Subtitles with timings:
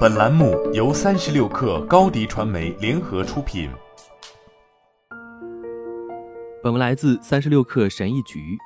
[0.00, 3.70] 本栏目由三十六氪高低传媒联合出品。
[6.62, 8.58] 本文来自三十六氪神译局。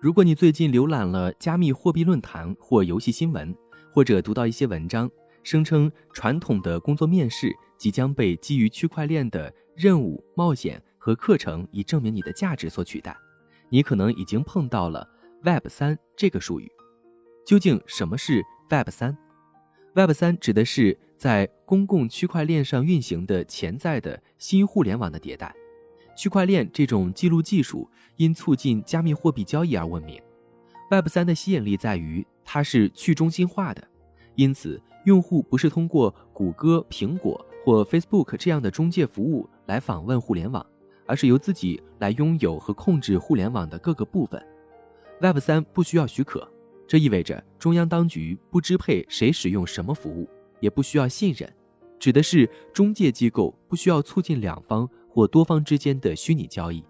[0.00, 3.56] 如果你最近浏览了加密货币论坛或游戏新闻，
[3.90, 5.10] 或者读到一些文章，
[5.42, 13.16] 声称传统的工作面试即将被基于区块链的任务、冒险和课程以证明你的价值所取代，
[13.70, 15.08] 你可能已经碰到了
[15.42, 16.70] Web 三这个术语。
[17.46, 19.16] 究竟什么是 Web 三
[19.94, 25.54] ？Web 三指的是在公共区块链上运行的潜在的新互联网的迭代。
[26.16, 30.20] 区块链这种记录技术因促进加密货币交易而闻名。
[30.90, 33.82] Web 三的吸引力在于它是去中心化的，
[34.34, 40.64] 因此用户不是通过谷歌、苹果或 Facebook 这样的中介服务来访问互联网，
[41.06, 44.40] 而是由自己来拥有和控制互联网的各个部分。
[45.20, 46.48] Web 三不需要许可，
[46.86, 50.28] 这意味着中央当局不支配谁使用什么服务，
[50.60, 51.50] 也不需要信任，
[51.98, 54.88] 指的是中介机构不需要促进两方。
[55.08, 56.84] 或多方之间的虚拟交易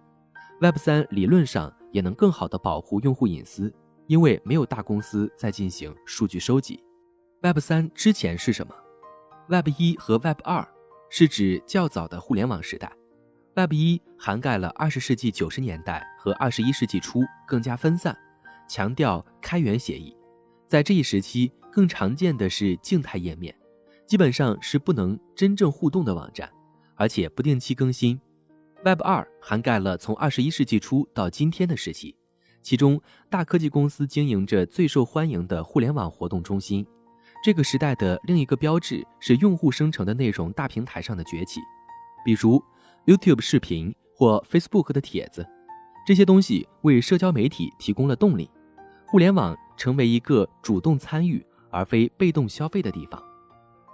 [0.58, 3.70] ，Web 三理论上也能更好地保护用户隐私，
[4.06, 6.82] 因为没有大公司在进行数据收集。
[7.42, 8.74] Web 三之前是什么
[9.50, 10.66] ？Web 一和 Web 二
[11.10, 12.90] 是指较早的互联网时代。
[13.56, 18.16] Web 一涵盖了二十世纪九十年代和二十一世纪初，更加分散，
[18.68, 20.16] 强调开源协议。
[20.66, 23.54] 在这一时期，更常见的是静态页面，
[24.06, 26.50] 基本上是不能真正互动的网站。
[26.96, 28.20] 而且不定期更新。
[28.84, 32.14] Web 二涵盖了从二十一世纪初到今天的时期，
[32.62, 36.86] 其中大科技公司经营着最受欢迎的互联网活动中心。
[37.42, 41.60] 这个时代的另一个标志是用户生成的内容大平台上的崛起，
[42.24, 42.62] 比如
[43.06, 45.44] YouTube 视频或 Facebook 的帖子。
[46.06, 48.50] 这些东西为社交媒体提供了动力，
[49.06, 53.22] 互联网成为一个主动参与而非被动消费的地方。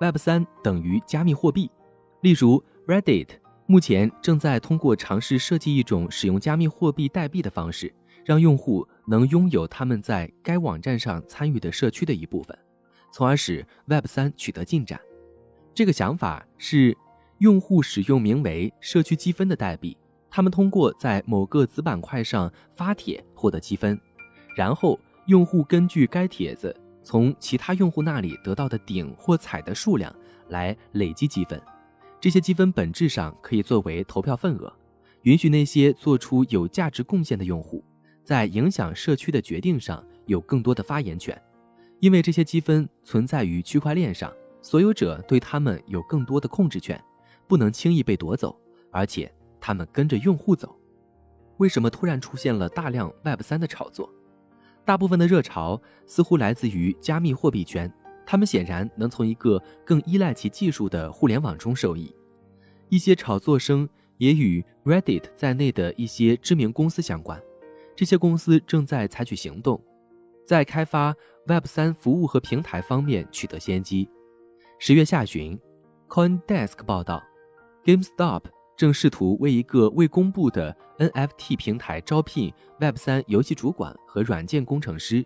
[0.00, 1.70] Web 三等于加密货币，
[2.22, 2.62] 例如。
[2.86, 3.28] Reddit
[3.66, 7.94] 目前正在通过尝试设计一种使用加密货币代币的方式，
[8.24, 12.58] 让用户能拥有他们在该网站上参与的社区的一部分，
[13.12, 14.98] 从而使 Web 三取得进展。
[15.72, 16.96] 这个想法是
[17.38, 19.96] 用户使用名为“社区积分”的代币，
[20.30, 24.00] 他们通过在某个子板块上发帖获得积分，
[24.56, 30.14] 然后用户根据该帖子从其他用户那里得到的顶或彩的数量
[30.48, 31.60] 来累积积分。
[32.20, 34.72] 这些积分本质上可以作为投票份额，
[35.22, 37.82] 允许那些做出有价值贡献的用户
[38.22, 41.40] 在影响社区的决定上有更多的发言权。
[41.98, 47.02] 因为这些积分存在于区块链上，所有者对他们有更多的控制权，
[47.48, 48.58] 不能轻易被夺走，
[48.90, 50.76] 而且他们跟着用户走。
[51.58, 54.10] 为什么突然出现了大量 Web 三的炒作？
[54.84, 57.92] 大部分的热潮似乎来自于加密货币圈。
[58.26, 62.14] 他们显然能从一个更依赖其技术的互联网中受益。
[62.88, 63.88] 一些炒作声
[64.18, 67.40] 也与 Reddit 在内的一些知名公司相关。
[67.96, 69.82] 这些公司正在采取行动，
[70.46, 71.14] 在开发
[71.46, 74.08] Web 三服务和平台方面取得先机。
[74.78, 75.58] 十月下旬
[76.08, 77.22] ，CoinDesk 报道
[77.84, 78.42] ，GameStop
[78.80, 85.22] 正试图为一个未公布的 NFT 平台招聘 Web 三游戏主管和软件工程师。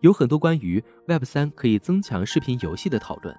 [0.00, 3.34] 有很多关于 Web 三可以增强视频游戏的讨论，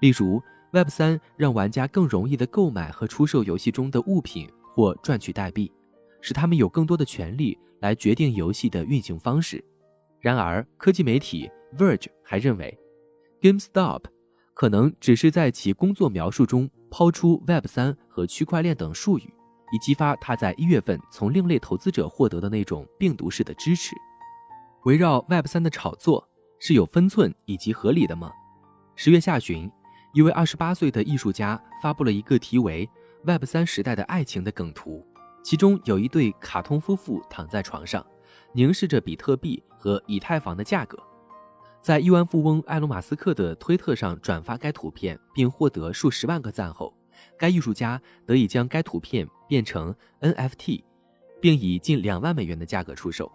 [0.00, 0.40] 例如
[0.70, 5.72] Web 三让玩家更容易地购买和出售游戏中的物品或赚取代币，
[6.20, 9.60] 使他们有更多的权利来决定游戏的运行方式。
[10.20, 12.78] 然而，科技媒体 Verge 还认为
[13.40, 14.04] ，GameStop
[14.54, 19.22] 可能只是在其工作描述中抛出 Web 三和区块链等术语，
[19.72, 23.96] 以激发他在一月份从另类投资者获得的那种病毒式的支持。
[24.84, 28.30] 围绕 Web 三的炒作是有分寸以及合理的吗？
[28.94, 29.70] 十月下旬，
[30.12, 32.88] 一位二十八岁的艺术家发布了一个题为
[33.24, 35.06] “Web 三时代的爱情”的梗图，
[35.42, 38.04] 其中有一对卡通夫妇躺在床上，
[38.52, 40.98] 凝视着比特币和以太坊的价格。
[41.82, 46.94] 在亿万富翁埃隆·马斯克的推特上转发该图片并获得数十万个赞后，
[47.36, 50.84] 该艺术家得以将该图片变成 NFT，
[51.40, 53.30] 并以近两万美元的价格出售。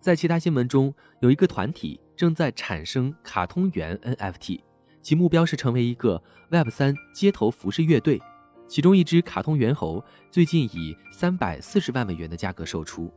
[0.00, 4.60] 在其他新闻中，有一个团体正在产生卡通猿 NFT，
[5.00, 8.20] 其目标是成为一个 Web 三街头服饰乐队。
[8.66, 13.12] 其中一只卡通猿猴最近以三百四十万美元的价格售出。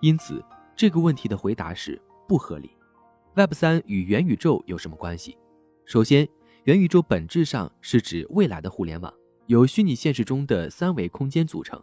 [0.00, 0.42] 因此，
[0.74, 2.70] 这个问题的回答是不合理。
[3.36, 5.38] Web 三与元宇宙有什么关系？
[5.84, 6.28] 首先，
[6.64, 9.14] 元宇宙本质上是指未来的互联网，
[9.46, 11.80] 由虚拟现实中的三维空间组成，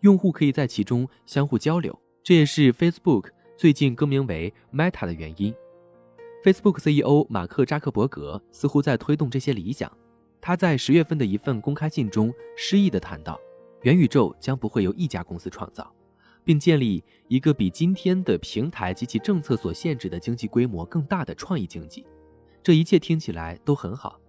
[0.00, 1.96] 用户可以在其中相互交流。
[2.22, 3.28] 这也是 Facebook。
[3.58, 5.54] 最近更名为 Meta 的原因
[6.42, 9.90] ，Facebook CEO 马克扎克伯格似乎在推动这些理想。
[10.40, 13.38] 他在十月份的一份公开信中诗意地谈到，
[13.82, 15.94] 元宇宙将不会由一家公司创造，
[16.46, 22.06] 并建立一个比今天的平台及其政策所限制的经济规模更大的创意经济。
[22.62, 24.20] 这一切听起来都很好，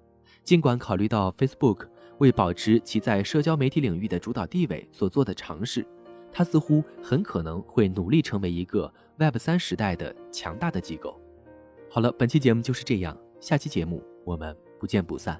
[0.43, 1.87] 尽管考虑到 Facebook
[2.17, 5.85] 为保持其在社交媒体领域的主导地位所做的尝试，
[6.31, 11.21] 它似乎很可能会努力成为一个 Web 三时代的强大的机构。
[11.87, 15.39] 好了，本期节目就是这样，下期节目我们不见不散。